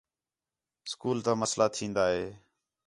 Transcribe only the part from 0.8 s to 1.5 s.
اسکول تا